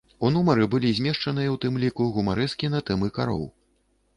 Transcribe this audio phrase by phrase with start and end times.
[0.27, 3.45] У нумары былі змешчаныя, у тым ліку, гумарэскі на тэмы кароў.